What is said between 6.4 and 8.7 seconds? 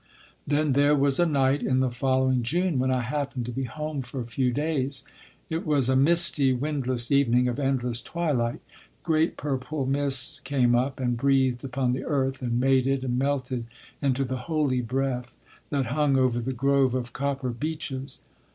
windless evening of endless twilight.